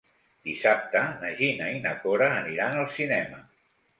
Dissabte 0.47 1.01
na 1.23 1.29
Gina 1.41 1.67
i 1.75 1.83
na 1.85 1.93
Cora 2.05 2.31
aniran 2.39 2.79
al 2.85 2.91
cinema. 2.97 3.43